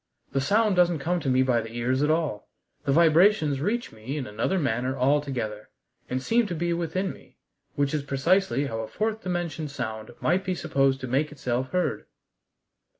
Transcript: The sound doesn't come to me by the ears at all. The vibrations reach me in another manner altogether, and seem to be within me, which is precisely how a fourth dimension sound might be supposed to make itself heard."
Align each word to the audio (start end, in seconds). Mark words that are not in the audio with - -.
The 0.31 0.41
sound 0.41 0.75
doesn't 0.75 0.97
come 0.97 1.19
to 1.19 1.29
me 1.29 1.43
by 1.43 1.61
the 1.61 1.73
ears 1.73 2.01
at 2.01 2.09
all. 2.09 2.49
The 2.85 2.91
vibrations 2.91 3.61
reach 3.61 3.91
me 3.91 4.17
in 4.17 4.25
another 4.25 4.57
manner 4.57 4.97
altogether, 4.97 5.69
and 6.09 6.23
seem 6.23 6.47
to 6.47 6.55
be 6.55 6.73
within 6.73 7.13
me, 7.13 7.37
which 7.75 7.93
is 7.93 8.01
precisely 8.01 8.65
how 8.65 8.79
a 8.79 8.87
fourth 8.87 9.21
dimension 9.21 9.67
sound 9.67 10.09
might 10.19 10.43
be 10.43 10.55
supposed 10.55 11.01
to 11.01 11.07
make 11.07 11.31
itself 11.31 11.69
heard." 11.69 12.07